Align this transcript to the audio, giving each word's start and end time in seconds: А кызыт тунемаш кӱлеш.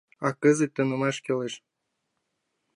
А 0.27 0.29
кызыт 0.41 0.71
тунемаш 0.75 1.17
кӱлеш. 1.25 1.53